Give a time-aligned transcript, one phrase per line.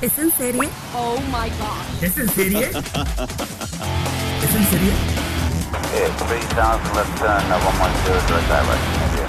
[0.00, 0.68] ¿Es en serie?
[0.94, 2.02] Oh my god.
[2.02, 2.66] ¿Es en serie?
[2.70, 2.74] ¿Es
[4.54, 4.92] en serie?
[5.92, 8.82] Yeah, 3000 left turn, 110 direct direct.
[9.10, 9.26] India.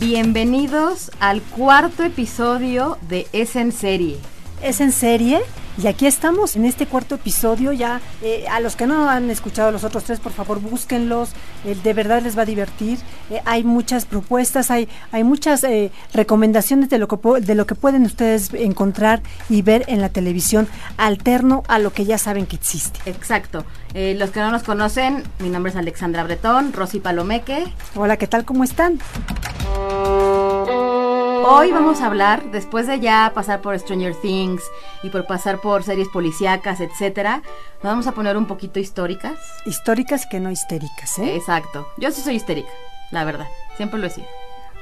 [0.00, 4.18] Bienvenidos al cuarto episodio de Es en serie.
[4.62, 5.42] es en serie
[5.82, 9.70] y aquí estamos en este cuarto episodio ya eh, a los que no han escuchado
[9.72, 11.30] los otros tres por favor búsquenlos
[11.64, 15.90] eh, de verdad les va a divertir Eh, hay muchas propuestas hay hay muchas eh,
[16.12, 20.68] recomendaciones de lo que de lo que pueden ustedes encontrar y ver en la televisión
[20.96, 23.64] alterno a lo que ya saben que existe Exacto.
[23.94, 27.64] Los que no nos conocen, mi nombre es Alexandra Bretón, Rosy Palomeque.
[27.94, 28.98] hola qué tal cómo están
[31.44, 34.62] Hoy vamos a hablar, después de ya pasar por Stranger Things
[35.02, 37.42] y por pasar por series policíacas, etcétera,
[37.82, 39.34] nos vamos a poner un poquito históricas.
[39.64, 41.34] históricas que no histéricas ¿eh?
[41.36, 41.88] Exacto.
[41.98, 42.70] Yo sí soy histérica,
[43.10, 43.46] la verdad.
[43.76, 44.26] Siempre lo he sido.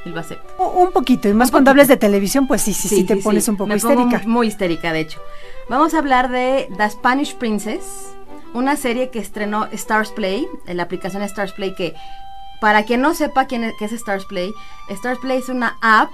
[0.04, 0.62] Y lo acepto.
[0.62, 3.56] Un- poquito y más cuando hables de televisión pues sí sí sí, te pones un
[3.56, 5.20] poco Me pongo histérica muy, muy histérica, de hecho.
[5.68, 8.14] Vamos a hablar de The Spanish Princess,
[8.52, 11.94] una serie que estrenó Stars Play, en la aplicación Stars Play, que
[12.60, 14.52] para quien no sepa quién es, qué es Stars Play,
[14.90, 16.10] Stars Play es una app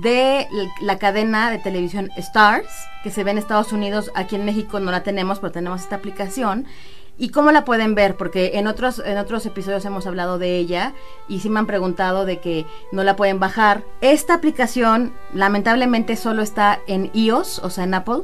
[0.00, 0.48] de
[0.80, 2.68] la cadena de televisión Stars,
[3.02, 5.96] que se ve en Estados Unidos, aquí en México no la tenemos, pero tenemos esta
[5.96, 6.66] aplicación.
[7.18, 8.16] ¿Y cómo la pueden ver?
[8.16, 10.94] Porque en otros, en otros episodios hemos hablado de ella
[11.28, 13.84] y sí me han preguntado de que no la pueden bajar.
[14.00, 18.22] Esta aplicación lamentablemente solo está en iOS, o sea, en Apple,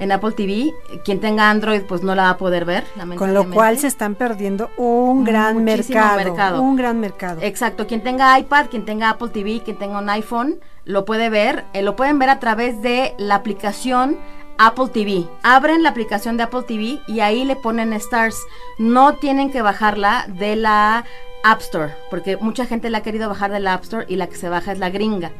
[0.00, 0.74] en Apple TV.
[1.04, 2.84] Quien tenga Android pues no la va a poder ver,
[3.16, 6.62] con lo cual se están perdiendo un gran mercado.
[6.62, 10.60] un gran mercado Exacto, quien tenga iPad, quien tenga Apple TV, quien tenga un iPhone,
[10.84, 11.64] lo puede ver.
[11.72, 14.18] Eh, lo pueden ver a través de la aplicación
[14.58, 15.26] Apple TV.
[15.42, 18.38] Abren la aplicación de Apple TV y ahí le ponen Stars.
[18.78, 21.04] No tienen que bajarla de la
[21.44, 24.28] App Store, porque mucha gente la ha querido bajar de la App Store y la
[24.28, 25.30] que se baja es la gringa.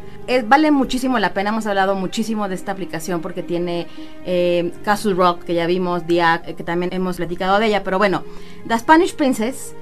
[0.47, 3.87] Vale muchísimo la pena, hemos hablado muchísimo de esta aplicación porque tiene
[4.27, 7.97] eh, Castle Rock, que ya vimos, Dia, eh, que también hemos platicado de ella, pero
[7.97, 8.23] bueno,
[8.69, 9.75] The Spanish Princess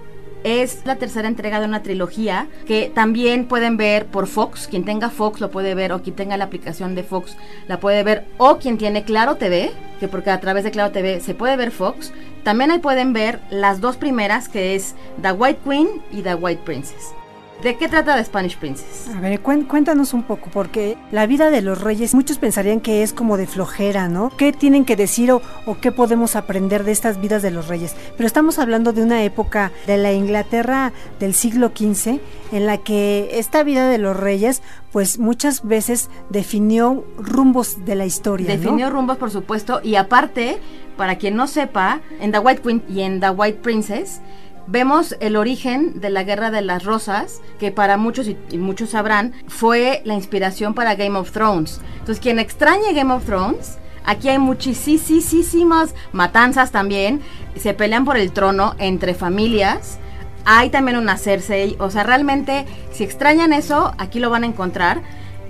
[0.44, 4.68] es la tercera entrega de una trilogía que también pueden ver por Fox.
[4.68, 7.36] Quien tenga Fox lo puede ver o quien tenga la aplicación de Fox
[7.68, 11.20] la puede ver o quien tiene Claro TV, que porque a través de Claro TV
[11.20, 12.12] se puede ver Fox.
[12.42, 16.62] También ahí pueden ver las dos primeras que es The White Queen y The White
[16.64, 17.14] Princess.
[17.62, 19.08] ¿De qué trata The Spanish Princess?
[19.14, 23.12] A ver, cuéntanos un poco, porque la vida de los reyes, muchos pensarían que es
[23.12, 24.32] como de flojera, ¿no?
[24.36, 27.94] ¿Qué tienen que decir o, o qué podemos aprender de estas vidas de los reyes?
[28.16, 32.18] Pero estamos hablando de una época de la Inglaterra del siglo XV,
[32.50, 38.06] en la que esta vida de los reyes, pues muchas veces definió rumbos de la
[38.06, 38.60] historia, ¿no?
[38.60, 40.58] Definió rumbos, por supuesto, y aparte,
[40.96, 44.20] para quien no sepa, en The White Queen y en The White Princess
[44.66, 49.32] vemos el origen de la Guerra de las Rosas, que para muchos y, muchos sabrán,
[49.46, 51.80] fue la inspiración para Game of Thrones.
[51.98, 57.20] Entonces, quien extrañe Game of Thrones, aquí hay muchísimas matanzas también,
[57.56, 59.98] se pelean por el trono entre familias.
[60.44, 65.02] Hay también una Cersei, o sea, realmente, si extrañan eso, aquí lo van a encontrar.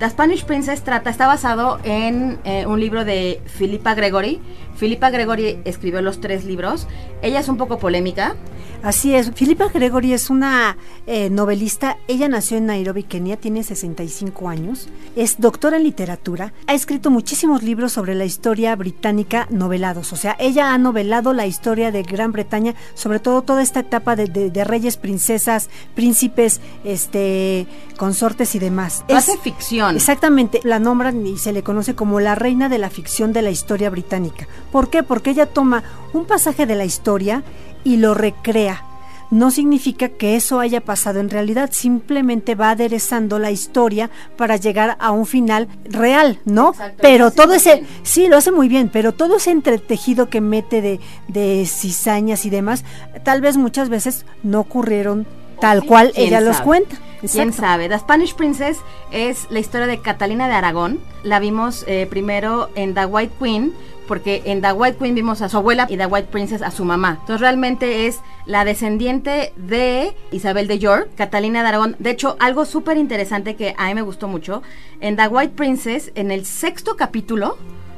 [0.02, 4.40] The Spanish Princess trata, está basado en eh, un libro de Philippa Gregory.
[4.76, 6.88] Philippa Gregory escribió los tres libros.
[7.22, 8.34] Ella es un poco polémica.
[8.82, 10.76] Así es, Filipa Gregory es una
[11.06, 16.74] eh, novelista, ella nació en Nairobi, Kenia, tiene 65 años, es doctora en literatura, ha
[16.74, 21.92] escrito muchísimos libros sobre la historia británica novelados, o sea, ella ha novelado la historia
[21.92, 27.68] de Gran Bretaña, sobre todo toda esta etapa de, de- de reyes, princesas, príncipes, este,
[27.96, 29.04] consortes y demás.
[29.06, 29.94] Es- Hace ficción.
[29.94, 33.50] Exactamente, la nombran y se le conoce como la reina de la ficción de la
[33.50, 34.48] historia británica.
[34.72, 35.04] ¿Por qué?
[35.04, 37.44] Porque ella toma un pasaje de la historia
[37.84, 38.84] y lo recrea.
[39.30, 44.98] No significa que eso haya pasado en realidad, simplemente va aderezando la historia para llegar
[45.00, 46.72] a un final real, ¿no?
[46.72, 47.88] Exacto, pero todo ese, bien.
[48.02, 52.50] sí, lo hace muy bien, pero todo ese entretejido que mete de, de cizañas y
[52.50, 52.84] demás,
[53.22, 55.26] tal vez muchas veces no ocurrieron
[55.62, 56.96] tal cual ¿Quién ella los cuenta.
[57.30, 57.88] ¿Quién sabe?
[57.88, 58.78] The Spanish Princess
[59.12, 61.00] es la historia de Catalina de Aragón.
[61.22, 63.72] La vimos eh, primero en The White Queen,
[64.08, 66.84] porque en The White Queen vimos a su abuela y The White Princess a su
[66.84, 67.18] mamá.
[67.20, 71.96] Entonces realmente es la descendiente de Isabel de York, Catalina de Aragón.
[71.98, 74.62] De hecho, algo súper interesante que a mí me gustó mucho,
[75.00, 77.56] en The White Princess, en el sexto capítulo,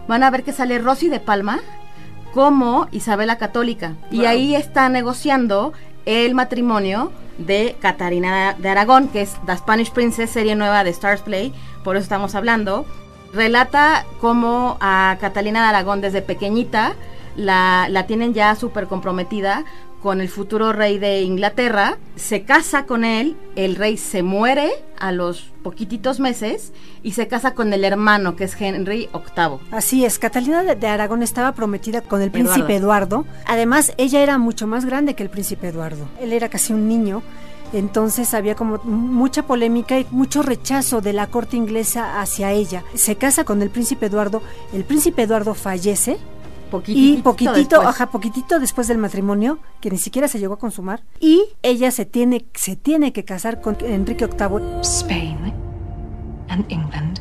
[0.08, 1.60] van a ver que sale Rosy de Palma
[2.32, 3.94] como Isabela Católica.
[4.10, 5.72] Y ahí está negociando
[6.04, 11.22] el matrimonio de Catarina de Aragón, que es The Spanish Princess, serie nueva de Stars
[11.22, 11.52] Play,
[11.82, 12.86] por eso estamos hablando.
[13.34, 16.94] Relata cómo a Catalina de Aragón desde pequeñita
[17.36, 19.64] la, la tienen ya súper comprometida
[20.04, 25.12] con el futuro rey de Inglaterra, se casa con él, el rey se muere a
[25.12, 29.60] los poquititos meses y se casa con el hermano que es Henry VIII.
[29.70, 33.25] Así es, Catalina de, de Aragón estaba prometida con el príncipe Eduardo.
[33.46, 36.06] Además, ella era mucho más grande que el príncipe Eduardo.
[36.20, 37.22] Él era casi un niño.
[37.74, 42.84] Entonces había como mucha polémica y mucho rechazo de la corte inglesa hacia ella.
[42.94, 44.42] Se casa con el príncipe Eduardo,
[44.72, 46.18] el príncipe Eduardo fallece
[46.86, 51.44] y Poquitito ajá, poquitito después del matrimonio, que ni siquiera se llegó a consumar, y
[51.62, 54.80] ella se tiene, se tiene que casar con Enrique VIII.
[54.82, 55.52] Spain
[56.48, 57.20] and England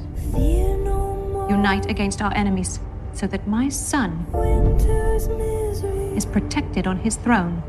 [1.49, 2.79] unite against our enemies
[3.13, 4.25] so that my son
[6.15, 7.61] is protected on his throne.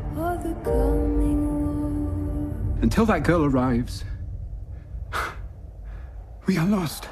[2.81, 4.05] Until that girl arrives,
[6.47, 7.05] we are lost.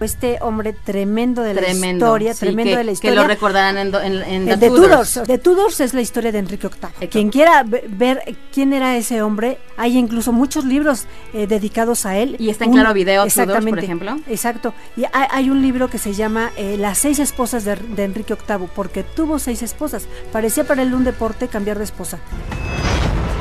[0.00, 3.20] Este hombre tremendo de la Tremendo, historia, sí, tremendo que, de la que historia.
[3.20, 5.12] lo recordarán en, do- en, en Eh, The de Tudors.
[5.12, 5.26] Tudors.
[5.28, 6.76] The Tudors es la historia de Enrique VIII.
[6.88, 7.08] Exacto.
[7.10, 11.04] Quien quiera ve- ver quién era ese hombre, hay incluso muchos libros
[11.34, 12.36] eh, dedicados a él.
[12.38, 14.16] Y está en Claro Video, Tudors, por ejemplo.
[14.26, 14.72] Exacto.
[14.96, 18.34] Y hay, hay un libro que se llama eh, Las seis esposas de, de Enrique
[18.48, 20.06] VIII, porque tuvo seis esposas.
[20.32, 22.18] Parecía para él un deporte cambiar de esposa.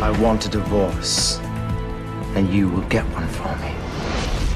[0.01, 1.39] I want a divorce,
[2.35, 3.73] and you will get one for me.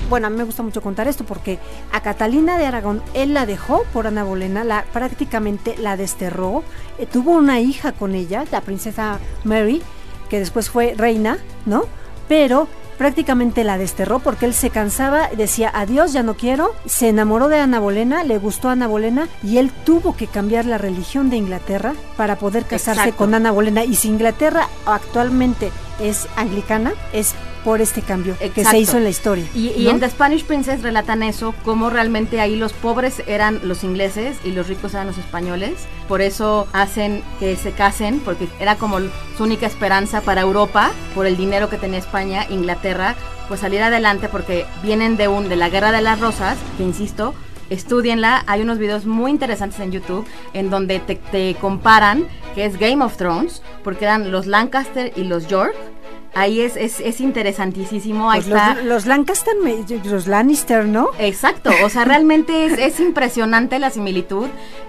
[0.09, 1.59] Bueno, a mí me gusta mucho contar esto porque
[1.91, 6.63] a Catalina de Aragón él la dejó por Ana Bolena, la, prácticamente la desterró,
[6.97, 9.81] eh, tuvo una hija con ella, la princesa Mary,
[10.29, 11.85] que después fue reina, ¿no?
[12.27, 12.67] Pero
[12.97, 17.59] prácticamente la desterró porque él se cansaba, decía adiós, ya no quiero, se enamoró de
[17.59, 21.93] Ana Bolena, le gustó Ana Bolena y él tuvo que cambiar la religión de Inglaterra
[22.17, 23.17] para poder casarse Exacto.
[23.17, 23.83] con Ana Bolena.
[23.83, 28.71] Y si Inglaterra actualmente es anglicana, es por este cambio que Exacto.
[28.71, 29.45] se hizo en la historia.
[29.55, 29.91] Y, y ¿no?
[29.91, 34.51] en The Spanish Princess relatan eso, cómo realmente ahí los pobres eran los ingleses y
[34.51, 35.73] los ricos eran los españoles.
[36.07, 38.99] Por eso hacen que se casen, porque era como
[39.37, 43.15] su única esperanza para Europa, por el dinero que tenía España, Inglaterra,
[43.47, 47.33] pues salir adelante porque vienen de un de la Guerra de las Rosas, que insisto,
[47.69, 52.77] estudienla, hay unos videos muy interesantes en YouTube en donde te, te comparan que es
[52.77, 55.75] Game of Thrones, porque eran los Lancaster y los York.
[56.35, 58.31] Ahí es, es, es interesantísimo.
[58.31, 58.75] Ahí Pues está.
[58.75, 59.53] los, los Lancaster,
[60.05, 61.09] los Lannister, ¿no?
[61.19, 64.47] Exacto, o sea, realmente es, es impresionante la similitud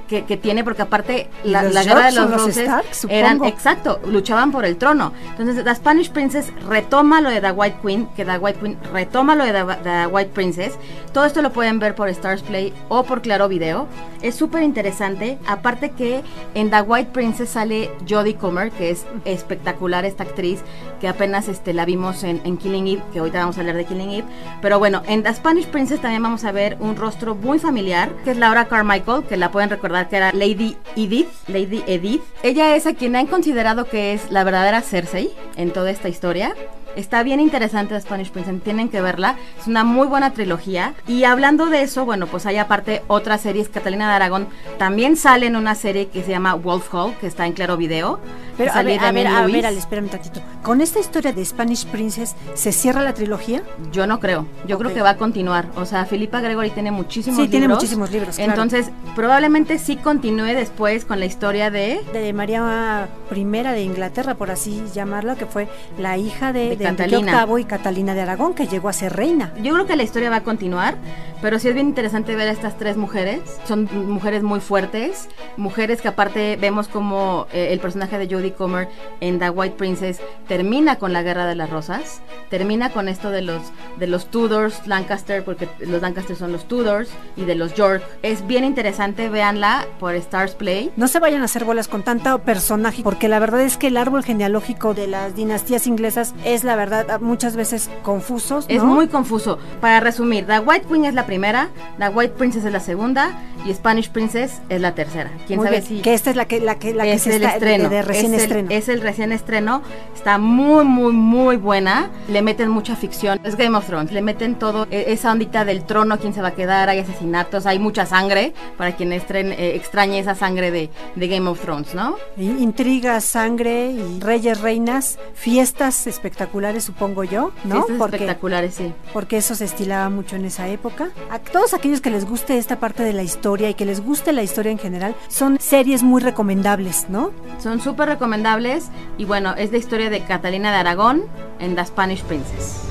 [0.09, 4.01] que, que tiene, porque aparte la, la guerra de los los Roses Stark, eran, exacto,
[4.07, 5.13] luchaban por el trono.
[5.31, 9.35] Entonces, The Spanish Princess retoma lo de The White Queen, que The White Queen retoma
[9.35, 10.79] lo de The, The White Princess.
[11.13, 13.87] Todo esto lo pueden ver por Stars Play o por Claro Video.
[14.23, 16.23] Es súper interesante, aparte que
[16.55, 20.61] en The White Princess sale Jodie Comer, que es espectacular esta actriz,
[21.01, 23.85] que apenas este, la vimos en, en Killing Eve, que ahorita vamos a hablar de
[23.85, 24.29] Killing Eve.
[24.63, 28.31] Pero bueno, en The Spanish Princess también vamos a ver un rostro muy familiar, que
[28.31, 32.23] es Laura Carmichael, que la pueden recordar que era Lady Edith, Lady Edith.
[32.43, 36.55] Ella es a quien han considerado que es la verdadera Cersei en toda esta historia.
[36.97, 39.37] Está bien interesante The Spanish Princess, tienen que verla.
[39.61, 40.95] Es una muy buena trilogía.
[41.07, 43.69] Y hablando de eso, bueno, pues hay aparte otras series.
[43.69, 44.47] Catalina de Aragón
[44.79, 48.19] también sale en una serie que se llama Wolf Hall, que está en Claro Video.
[48.57, 50.41] Pero a ver, a ver, a ver, espérame un tantito.
[50.63, 53.63] Con esta historia de Spanish Princess, ¿se cierra la trilogía?
[53.93, 54.47] Yo no creo.
[54.67, 54.97] Yo creo Ok.
[54.97, 55.67] que va a continuar.
[55.77, 57.51] O sea, Filipa Gregory tiene muchísimos Sí, libros.
[57.51, 58.53] tiene muchísimos libros, claro.
[58.53, 64.51] Entonces, probablemente sí continúe después con la historia de De María I de Inglaterra, por
[64.51, 67.47] así llamarla, que fue la hija de, De de Enrique Catalina.
[67.47, 69.53] VIII y Catalina de Aragón, que llegó a ser reina.
[69.63, 70.97] Yo creo que la historia va a continuar,
[71.43, 73.41] pero sí es bien interesante ver a estas tres mujeres.
[73.67, 78.89] Son mujeres muy fuertes, mujeres que aparte vemos como eh, el personaje de Jodie Comer
[79.21, 83.43] en The White Princess termina con la Guerra de las Rosas, termina con esto de
[83.43, 83.63] los
[83.99, 88.03] de los Tudors, Lancaster, porque los Lancaster son los Tudors y de los York.
[88.23, 90.91] Es bien interesante, véanla por Stars Play.
[90.97, 93.97] No se vayan a hacer bolas con tanta personaje, porque la verdad es que el
[93.97, 98.67] árbol genealógico de las dinastías inglesas es la la verdad, muchas veces confusos.
[98.69, 99.59] Es muy confuso.
[99.81, 103.73] Para resumir, The White Queen es la primera, The White Princess es la segunda y
[103.73, 105.31] Spanish Princess es la tercera.
[105.47, 107.89] ¿Quién sabe si que esta es la que la que la es que el estreno,
[107.89, 108.71] de, recién es estreno.
[108.71, 109.83] El, es el recién estreno.
[110.15, 112.11] Está muy muy muy buena.
[112.29, 113.41] Le meten mucha ficción.
[113.45, 114.11] Es Game of Thrones.
[114.11, 117.67] Le meten todo e, esa ondita del trono, quién se va a quedar, hay asesinatos,
[117.67, 121.95] hay mucha sangre para quien estren, eh, extrañe esa sangre de, de Game of Thrones,
[121.95, 122.17] ¿no?
[122.37, 127.75] Intriga, sangre y reyes, reinas, fiestas espectaculares, supongo yo, ¿no?
[127.75, 128.93] Fiestas porque, espectaculares, sí.
[129.13, 131.11] Porque eso se estilaba mucho en esa época.
[131.31, 134.33] A todos aquellos que les guste esta parte de la historia y que les guste
[134.33, 137.33] la historia en general, son series muy recomendables, ¿no?
[137.59, 141.25] Son súper recomendables y bueno, es la historia de Catalina de Aragón
[141.61, 142.83] en The Spanish Princess.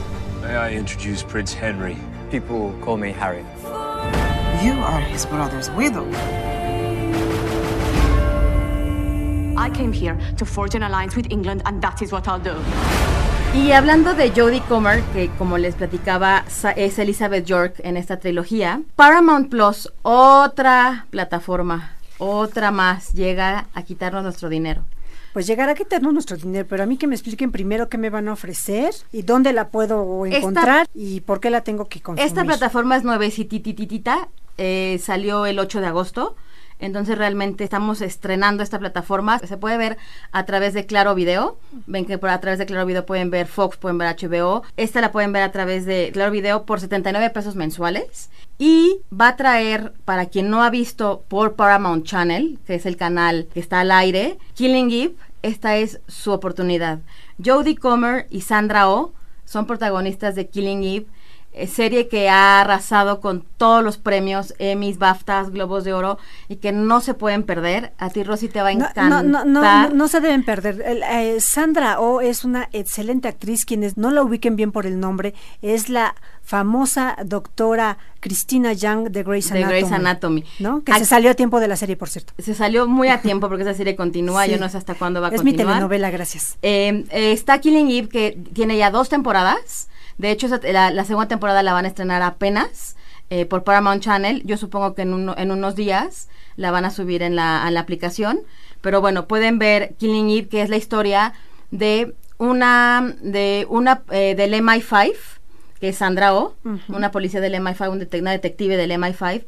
[0.42, 1.98] May I introduce Prince Henry?
[2.30, 3.44] People call me Harry.
[4.64, 6.06] You are his brother's widow.
[9.56, 12.56] I came here to forge an alliance with England and that is what I'll do.
[13.56, 16.44] Y hablando de Jodie Comer, que como les platicaba
[16.76, 24.24] es Elizabeth York en esta trilogía, Paramount Plus, otra plataforma, otra más, llega a quitarnos
[24.24, 24.86] nuestro dinero.
[25.34, 28.10] Pues llegará a quitarnos nuestro dinero, pero a mí que me expliquen primero qué me
[28.10, 32.28] van a ofrecer y dónde la puedo encontrar y por qué la tengo que consumir.
[32.28, 36.36] Esta plataforma es nuevecitititita, eh, salió el 8 de agosto.
[36.84, 39.40] Entonces realmente estamos estrenando esta plataforma.
[39.40, 39.98] Se puede ver
[40.34, 41.58] a través de Claro Video.
[41.88, 44.64] Ven que por a través de Claro Video pueden ver Fox, pueden ver HBO.
[44.76, 48.30] Esta la pueden ver a través de Claro Video por 79 pesos mensuales.
[48.60, 52.98] Y va a traer, para quien no ha visto por Paramount Channel, que es el
[52.98, 57.00] canal que está al aire, Killing Eve, esta es su oportunidad.
[57.44, 59.14] Jodie Comer y Sandra Oh
[59.46, 61.06] son protagonistas de Killing Eve
[61.68, 66.18] serie que ha arrasado con todos los premios, Emmys, BAFTAs, Globos de Oro
[66.50, 67.94] y que no se pueden perder.
[67.98, 69.10] A ti, Rosy, te va a encantar.
[69.10, 70.82] No, no, no, no, se deben perder.
[70.86, 73.66] Eh, Sandra O oh es una excelente actriz.
[73.66, 79.24] Quienes no la ubiquen bien por el nombre, es la famosa doctora Cristina Young de
[79.24, 79.74] Grey's Anatomy.
[79.74, 80.44] De Grey's Anatomy.
[80.60, 80.84] ¿no?
[80.84, 82.34] Que se salió a tiempo de la serie, por cierto.
[82.38, 84.48] Se salió muy a tiempo porque esa serie continúa.
[84.48, 85.54] Yo no sé hasta cuándo va a continuar.
[85.54, 86.58] Es mi telenovela, gracias.
[86.62, 89.88] Eh, está Killing Eve, que tiene ya dos temporadas.
[90.18, 92.96] De hecho, la, segunda temporada la van a estrenar apenas
[93.30, 94.44] eh, por Paramount Channel.
[94.46, 98.42] Yo supongo que en, en unos días la van a subir en la, aplicación.
[98.82, 101.34] Pero bueno, pueden ver Killing Eve, que es la historia
[101.72, 105.14] de una, de una, eh, del MI5,
[105.80, 109.46] que es Sandra O, oh, una policía del MI5, un una detective del MI5,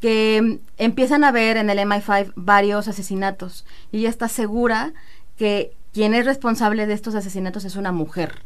[0.00, 3.66] que empiezan a ver en el MI5 varios asesinatos.
[3.92, 4.92] Y ella está segura
[5.36, 8.42] que quien es responsable de estos asesinatos es una mujer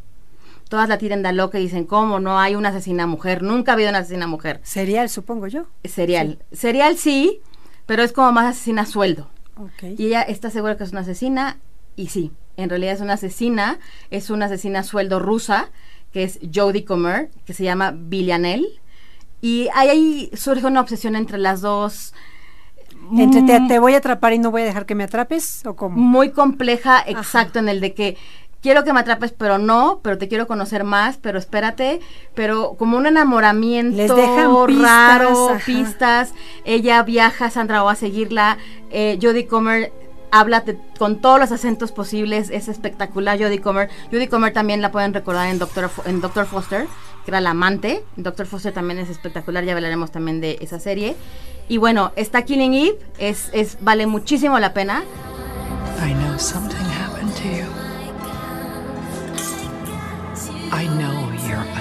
[0.69, 2.21] todas la tiran de loca y dicen, ¿cómo?
[2.21, 4.61] No hay una asesina mujer, nunca ha habido una asesina mujer.
[4.63, 5.67] Serial, supongo yo.
[5.85, 6.39] Serial.
[6.53, 7.41] Serial sí,
[7.87, 9.31] pero es como más asesina a sueldo.
[9.83, 11.59] Y ella está segura que es una asesina
[11.97, 13.79] y sí, en realidad es una asesina,
[14.11, 15.71] es una asesina a sueldo rusa,
[16.13, 18.81] que es Jodie Comer, que se llama Villanelle.
[19.41, 22.15] Y ahí surge una obsesión entre las dos.
[23.19, 23.69] Entre te, mm.
[23.69, 25.97] te, voy a atrapar y no voy a dejar que me atrapes o cómo?
[25.97, 28.17] Muy compleja, exacto, en el de que
[28.65, 32.01] quiero que me atrapes, pero no, pero te quiero conocer más, pero espérate,
[32.35, 36.33] pero como un enamoramiento Les dejan raro, pistas,
[36.65, 38.57] ella viaja, Sandra va a seguirla,
[38.91, 39.93] eh, Jodie Comer
[40.31, 40.65] habla
[40.99, 43.91] con todos los acentos posibles, es espectacular Jodie Comer.
[44.11, 46.87] Jodie Comer también la pueden recordar en Doctor, en Doctor Foster,
[47.27, 48.03] que era la amante.
[48.17, 51.17] Doctor Foster también es espectacular, ya hablaremos también de esa serie.
[51.69, 55.05] Y bueno, está Killing Eve, es, es, vale muchísimo la pena.
[56.03, 56.94] I know something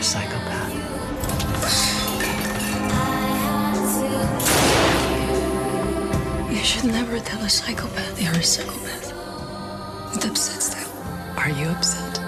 [0.04, 0.74] a psychopath.
[6.52, 9.14] You should never tell a psychopath you're a psychopath.
[10.18, 10.90] It upsets them.
[11.38, 12.23] Are you upset?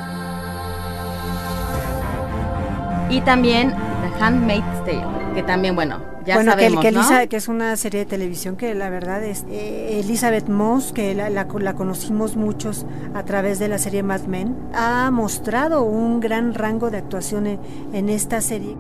[3.09, 5.99] Y también The Handmaid's Tale, que también, bueno,
[6.33, 10.91] bueno, que, que, es una serie de televisión que la verdad es eh, Elizabeth Moss,
[10.91, 16.19] que la, la, conocimos muchos a través de la serie Mad Men, ha mostrado un
[16.19, 17.59] gran rango de actuación en,
[17.93, 18.75] en esta serie.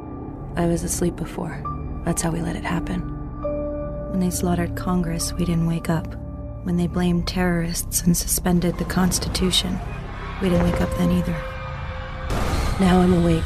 [0.57, 1.61] I was asleep before.
[2.03, 3.01] That's how we let it happen.
[4.09, 6.07] When they slaughtered Congress, we didn't wake up.
[6.63, 9.77] When they blamed terrorists and suspended the Constitution,
[10.41, 11.35] we didn't wake up then either.
[12.79, 13.43] Now I'm awake.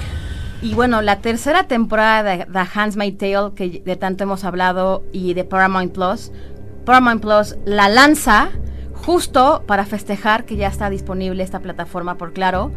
[0.61, 5.33] Y bueno, la tercera temporada de The Handmaid's Tale, que de tanto hemos hablado, y
[5.33, 6.31] de Paramount Plus,
[6.85, 8.49] Paramount Plus la lanza
[8.93, 12.71] justo para festejar que ya está disponible esta plataforma por Claro.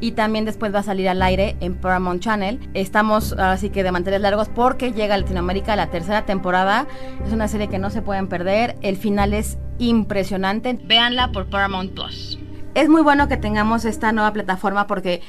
[0.00, 2.60] Y también después va a salir al aire en Paramount Channel.
[2.74, 6.86] Estamos así que de mantener largos porque llega a Latinoamérica la tercera temporada.
[7.26, 8.76] Es una serie que no se pueden perder.
[8.82, 10.78] El final es impresionante.
[10.84, 12.38] Véanla por Paramount Plus.
[12.74, 15.22] Es muy bueno que tengamos esta nueva plataforma porque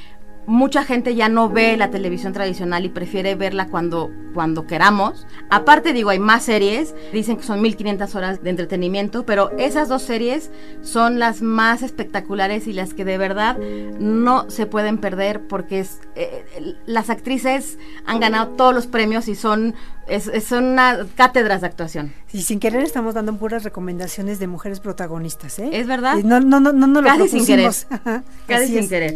[0.46, 5.26] mucha gente ya no ve la televisión tradicional y prefiere verla cuando, cuando queramos.
[5.50, 10.02] Aparte, digo, hay más series, dicen que son 1500 horas de entretenimiento, pero esas dos
[10.02, 10.50] series
[10.82, 13.58] son las más espectaculares y las que de verdad
[13.98, 16.44] no se pueden perder porque es, eh,
[16.86, 19.74] las actrices han ganado todos los premios y son,
[20.06, 22.12] es, son una cátedras de actuación.
[22.32, 25.70] Y sin querer estamos dando puras recomendaciones de mujeres protagonistas, ¿eh?
[25.72, 26.16] Es verdad.
[26.22, 27.72] No, no, no, no, no lo Casi sin querer.
[28.46, 28.88] Casi sin es.
[28.88, 29.14] querer.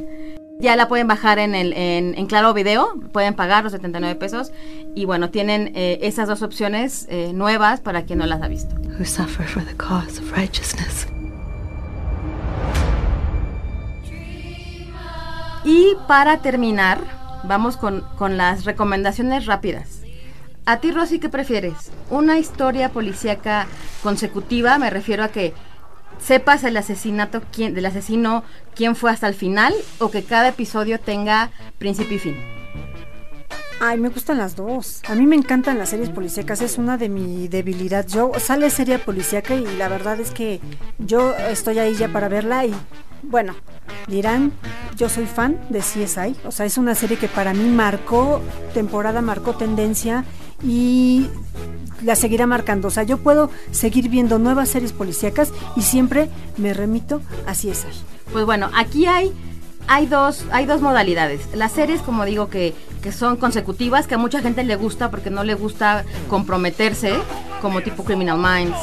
[0.61, 4.53] Ya la pueden bajar en, el, en, en Claro Video, pueden pagar los 79 pesos
[4.95, 8.75] y bueno, tienen eh, esas dos opciones eh, nuevas para quien no las ha visto.
[8.99, 11.07] Who suffer for the cause of righteousness.
[15.65, 16.99] Y para terminar,
[17.45, 20.03] vamos con, con las recomendaciones rápidas.
[20.67, 21.91] A ti, Rosy, ¿qué prefieres?
[22.11, 23.67] ¿Una historia policíaca
[24.03, 24.79] consecutiva?
[24.79, 25.55] Me refiero a que
[26.19, 30.99] sepas el asesinato, quién, del asesino, quién fue hasta el final, o que cada episodio
[30.99, 32.37] tenga principio y fin.
[33.83, 35.01] Ay, me gustan las dos.
[35.09, 38.07] A mí me encantan las series policíacas, es una de mi debilidad.
[38.07, 40.61] Yo sale serie policíaca y la verdad es que
[40.99, 42.75] yo estoy ahí ya para verla y
[43.23, 43.55] bueno,
[44.07, 44.53] dirán,
[44.97, 48.43] yo soy fan de CSI, o sea, es una serie que para mí marcó
[48.75, 50.25] temporada, marcó tendencia
[50.63, 51.29] y
[52.03, 52.89] la seguirá marcando.
[52.89, 57.89] O sea, yo puedo seguir viendo nuevas series policíacas y siempre me remito a CSI.
[58.33, 59.33] Pues bueno, aquí hay
[59.87, 61.41] hay dos, hay dos modalidades.
[61.53, 65.31] Las series, como digo, que, que son consecutivas, que a mucha gente le gusta porque
[65.31, 67.15] no le gusta comprometerse,
[67.61, 68.79] como tipo Criminal Minds,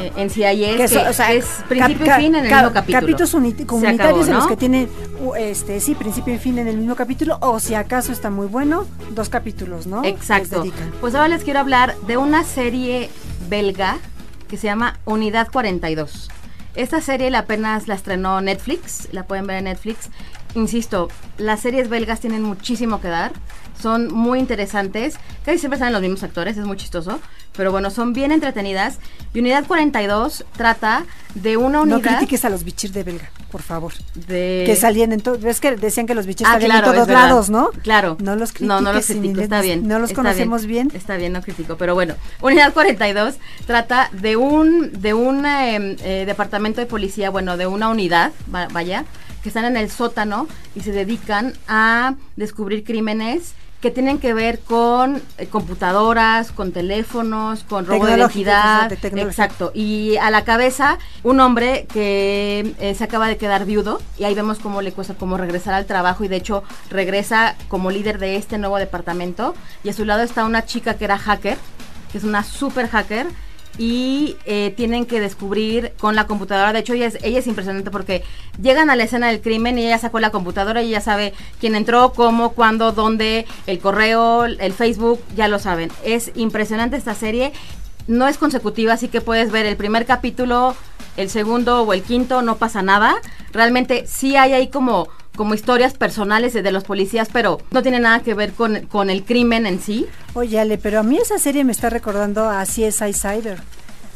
[0.00, 2.72] eh, en CIS, que, so- o sea, es principio cap- y fin en el mismo
[2.72, 3.00] capítulo.
[3.00, 3.30] Capítulos
[3.66, 4.88] comunitarios acabó, en los que tienen,
[5.20, 8.46] uh, este, sí, principio y fin en el mismo capítulo, o si acaso está muy
[8.46, 10.04] bueno, dos capítulos, ¿no?
[10.04, 10.64] Exacto.
[11.00, 13.10] Pues ahora les quiero hablar de una serie
[13.48, 13.98] belga
[14.48, 16.30] que se llama Unidad 42.
[16.76, 20.08] Esta serie la apenas la estrenó Netflix, la pueden ver en Netflix.
[20.54, 23.32] Insisto, las series belgas tienen muchísimo que dar,
[23.80, 25.14] son muy interesantes,
[25.44, 27.18] casi siempre salen los mismos actores, es muy chistoso,
[27.56, 28.98] pero bueno, son bien entretenidas.
[29.32, 31.04] Y Unidad 42 trata
[31.34, 33.92] de una No unidad critiques a los bichir de belga, por favor.
[34.14, 34.64] de...
[34.66, 37.08] Que salían en todo, ves que decían que los bichir Ah, salían claro, en todos
[37.08, 37.70] lados, ¿no?
[37.82, 38.16] Claro.
[38.20, 38.68] No los critiques.
[38.68, 39.86] No, no los critico, está bien.
[39.86, 40.90] No los está conocemos bien.
[40.92, 42.14] Está bien, no critico, pero bueno.
[42.42, 47.88] Unidad 42 trata de un, de un eh, eh, departamento de policía, bueno, de una
[47.88, 49.04] unidad, va- vaya,
[49.42, 54.60] que están en el sótano y se dedican a descubrir crímenes que tienen que ver
[54.60, 58.92] con eh, computadoras, con teléfonos, con robo de identidad.
[58.92, 59.72] Exacto.
[59.74, 64.34] Y a la cabeza un hombre que eh, se acaba de quedar viudo y ahí
[64.34, 68.36] vemos cómo le cuesta como regresar al trabajo y de hecho regresa como líder de
[68.36, 71.56] este nuevo departamento y a su lado está una chica que era hacker,
[72.12, 73.28] que es una super hacker
[73.80, 76.74] y eh, tienen que descubrir con la computadora.
[76.74, 78.22] De hecho, ella es, ella es impresionante porque
[78.60, 81.74] llegan a la escena del crimen y ella sacó la computadora y ella sabe quién
[81.74, 85.90] entró, cómo, cuándo, dónde, el correo, el Facebook, ya lo saben.
[86.04, 87.54] Es impresionante esta serie.
[88.06, 90.76] No es consecutiva, así que puedes ver el primer capítulo,
[91.16, 93.16] el segundo o el quinto, no pasa nada.
[93.50, 98.20] Realmente sí hay ahí como como historias personales de, los policías, pero no tiene nada
[98.20, 100.06] que ver con, con el crimen en sí.
[100.34, 103.62] Oye, Ale, pero a mí esa serie me está recordando a CSI Cyber.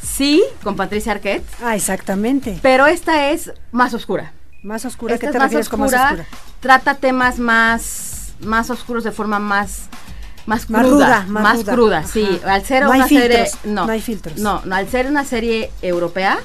[0.03, 1.47] Sí, con Patricia Arquette.
[1.63, 2.59] Ah, exactamente.
[2.63, 4.33] Pero esta es más oscura.
[4.63, 6.27] Más oscura, Esta ¿qué es te más refieres con más oscura?
[6.61, 9.89] Trata temas más, más oscuros de forma más
[10.47, 11.73] más Más cruda, ruda, más más, ruda.
[11.73, 12.09] cruda, Ajá.
[12.09, 12.41] sí.
[12.45, 14.37] Al ser No una serie, no, no hay filtros.
[14.39, 16.39] No, no, al ser una serie europea,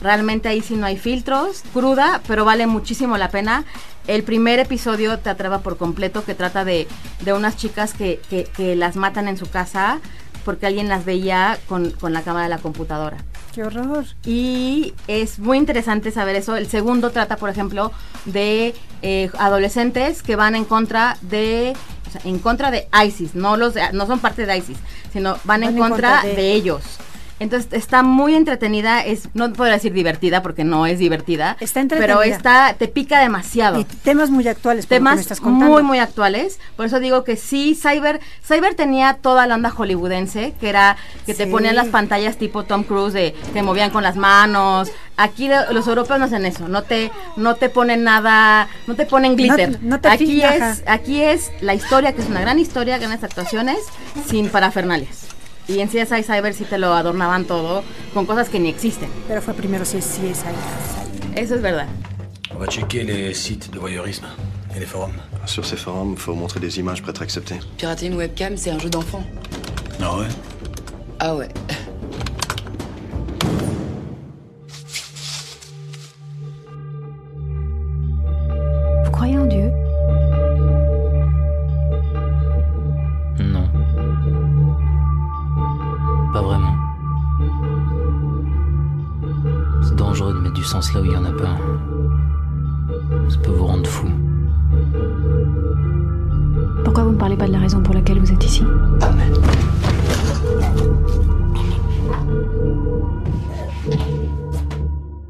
[0.00, 3.64] realmente ahí sí no hay filtros, cruda, pero vale muchísimo la pena.
[4.06, 6.86] El primer episodio te atrapa por completo, que trata de,
[7.24, 9.98] de unas chicas que, que, que las matan en su casa
[10.44, 13.16] porque alguien las veía con, con la cámara de la computadora.
[13.52, 14.04] Qué horror.
[14.24, 16.54] Y es muy interesante saber eso.
[16.54, 17.90] El segundo trata, por ejemplo,
[18.26, 21.74] de eh, adolescentes que van en contra de,
[22.20, 24.76] sea, en contra de ISIS, no los, de- no son parte de ISIS,
[25.12, 26.82] sino van, en, contra, de, ellos.
[27.38, 32.16] Entonces está muy entretenida, es no puedo decir divertida porque no es divertida, Está entretenida.
[32.18, 33.78] pero está te pica demasiado.
[33.78, 35.66] Y temas muy actuales, por lo que me temas estás contando.
[35.72, 36.58] muy muy actuales.
[36.76, 40.96] Por eso digo que sí Cyber Cyber tenía toda la onda hollywoodense que era
[41.26, 44.90] que te ponían las pantallas tipo Tom Cruise de que movían con las manos.
[45.18, 49.04] Aquí lo- los europeos no hacen eso no te no te ponen nada no te
[49.06, 49.78] ponen glitter.
[49.82, 53.78] no te aquí es aquí es la historia que es una gran historia grandes actuaciones
[54.28, 55.25] sin parafernalias
[55.68, 57.82] y en CSI Cyber sí te lo adornaban todo
[58.14, 59.94] con cosas que ni existen Pero fue primero es
[60.44, 60.54] ahí.
[61.34, 61.86] eso es verdad
[62.54, 64.26] On va checker les sites de voyeurisme
[64.74, 65.14] et les forums.
[65.46, 67.56] Sur ces forums, il faut montrer des images pour être accepté.
[67.76, 69.22] Pirater une webcam, c'est un jeu d'enfant.
[70.00, 70.26] Ah ouais?
[71.18, 71.48] Ah ouais.
[93.28, 94.06] Ça peut vous rendre fou.
[96.84, 98.62] Pourquoi vous ne parlez pas de la raison pour laquelle vous êtes ici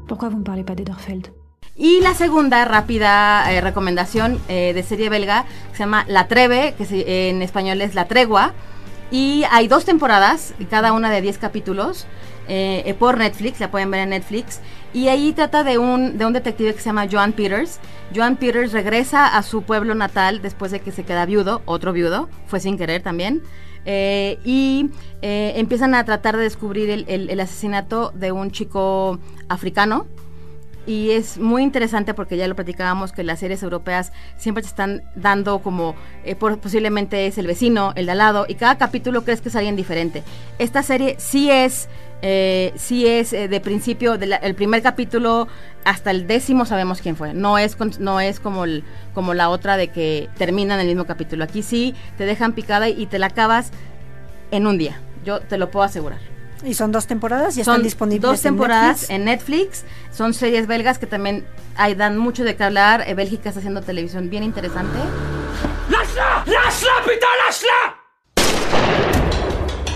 [0.07, 1.31] Pourquoi vous ne parlez pas d'Ederfeld
[1.75, 6.85] Y la segunda rápida eh, recomendación eh, de serie belga se llama La Treve, que
[6.85, 8.53] se- eh, en español es La Tregua.
[9.11, 12.07] Y hay dos temporadas, cada una de 10 capítulos,
[12.47, 14.59] eh, por Netflix, la pueden ver en Netflix.
[14.93, 17.79] Y ahí trata de un, de un detective que se llama Joan Peters.
[18.15, 22.29] Joan Peters regresa a su pueblo natal después de que se queda viudo, otro viudo,
[22.47, 23.43] fue sin querer también.
[23.85, 24.89] Eh, y
[25.21, 30.07] eh, empiezan a tratar de descubrir el asesinato de un chico africano
[30.87, 35.03] y es muy interesante porque ya lo platicábamos que las series europeas siempre te están
[35.15, 39.23] dando como eh, por- posiblemente es el vecino, el de al lado y cada capítulo
[39.23, 40.23] crees que es alguien diferente.
[40.57, 41.89] Esta serie sí es
[42.23, 45.47] eh, sí es eh, de principio del el primer capítulo
[45.85, 47.33] hasta el décimo sabemos quién fue.
[47.35, 51.05] No es no es como el, como la otra de que termina en el mismo
[51.05, 51.43] capítulo.
[51.43, 53.71] Aquí sí te dejan picada y te la acabas
[54.51, 54.99] en un día.
[55.25, 56.19] Yo te lo puedo asegurar.
[56.63, 59.09] Y son dos temporadas y Son están disponibles dos en temporadas Netflix.
[59.09, 59.83] en Netflix.
[60.11, 63.03] Son series belgas que también hay, dan mucho de qué hablar.
[63.07, 64.97] Eh, Bélgica está haciendo televisión bien interesante.
[65.89, 69.16] ¡Lâche-la ¡Lâche-la, putain, lâche-la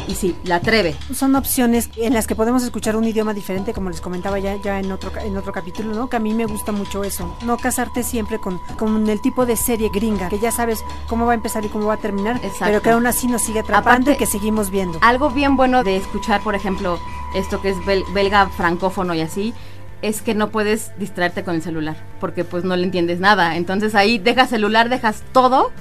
[0.07, 0.95] Y sí, la atreve.
[1.13, 4.79] Son opciones en las que podemos escuchar un idioma diferente, como les comentaba ya, ya
[4.79, 6.09] en, otro, en otro capítulo, ¿no?
[6.09, 7.37] Que a mí me gusta mucho eso.
[7.45, 11.31] No casarte siempre con, con el tipo de serie gringa, que ya sabes cómo va
[11.31, 14.11] a empezar y cómo va a terminar, pero que aún así nos sigue atrapando Aparte,
[14.13, 14.99] y que seguimos viendo.
[15.01, 16.99] Algo bien bueno de escuchar, por ejemplo,
[17.35, 19.53] esto que es bel- belga francófono y así,
[20.01, 23.55] es que no puedes distraerte con el celular, porque pues no le entiendes nada.
[23.55, 25.71] Entonces ahí dejas celular, dejas todo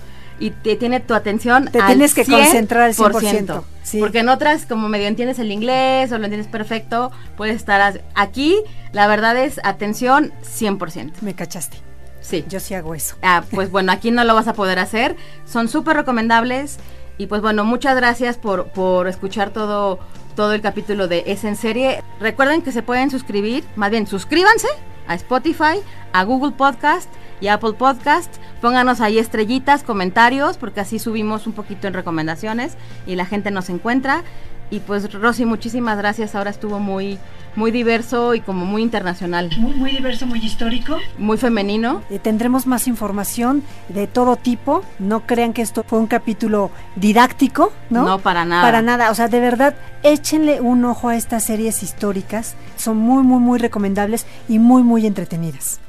[0.40, 4.00] y te tiene tu atención Te al tienes que concentrar al 100%, sí.
[4.00, 8.56] Porque en otras, como medio entiendes el inglés o lo entiendes perfecto, puedes estar aquí.
[8.92, 11.12] La verdad es atención 100%.
[11.20, 11.76] Me cachaste.
[12.20, 12.44] Sí.
[12.48, 13.16] Yo sí hago eso.
[13.22, 15.14] Ah, pues bueno, aquí no lo vas a poder hacer.
[15.46, 16.78] Son súper recomendables.
[17.18, 19.98] Y pues bueno, muchas gracias por, por escuchar todo,
[20.36, 22.02] todo el capítulo de Es en Serie.
[22.18, 24.68] Recuerden que se pueden suscribir, más bien suscríbanse
[25.06, 25.82] a Spotify,
[26.14, 28.34] a Google Podcast y Apple Podcast.
[28.60, 32.76] Pónganos ahí estrellitas, comentarios, porque así subimos un poquito en recomendaciones
[33.06, 34.22] y la gente nos encuentra.
[34.70, 36.36] Y pues Rosy, muchísimas gracias.
[36.36, 37.18] Ahora estuvo muy,
[37.56, 39.50] muy diverso y como muy internacional.
[39.58, 40.96] Muy, muy diverso, muy histórico.
[41.18, 42.02] Muy femenino.
[42.08, 44.84] Eh, tendremos más información de todo tipo.
[45.00, 48.04] No crean que esto fue un capítulo didáctico, ¿no?
[48.04, 48.62] No, para nada.
[48.62, 49.10] Para nada.
[49.10, 49.74] O sea, de verdad,
[50.04, 52.54] échenle un ojo a estas series históricas.
[52.76, 55.80] Son muy, muy, muy recomendables y muy, muy entretenidas.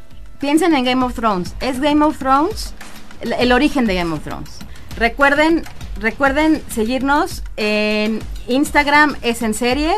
[0.41, 1.53] Piensen en Game of Thrones.
[1.61, 2.73] ¿Es Game of Thrones?
[3.21, 4.49] El, el origen de Game of Thrones.
[4.97, 5.63] Recuerden,
[5.99, 9.93] recuerden seguirnos en Instagram es en serie,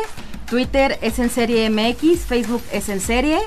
[0.48, 3.40] Twitter es en serie MX, Facebook es en serie,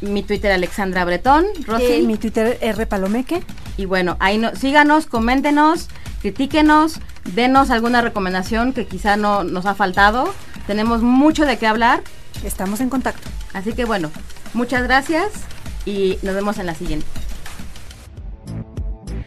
[0.00, 1.84] mi Twitter Alexandra Bretón, Rosy.
[1.84, 3.42] Eh, mi Twitter R Palomeque.
[3.76, 5.88] Y bueno, ahí no, síganos, coméntenos,
[6.20, 6.98] critíquenos,
[7.34, 10.34] denos alguna recomendación que quizá no nos ha faltado.
[10.66, 12.02] Tenemos mucho de qué hablar.
[12.44, 13.28] Estamos en contacto.
[13.54, 14.10] Así que bueno,
[14.54, 15.30] muchas gracias
[15.86, 17.06] y nos vemos en la siguiente.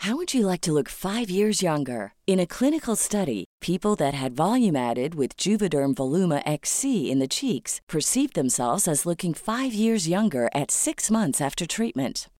[0.00, 2.12] How would you like to look five years younger?
[2.28, 7.26] In a clinical study, people that had volume added with Juvederm Voluma XC in the
[7.26, 12.28] cheeks perceived themselves as looking five years younger at six months after treatment.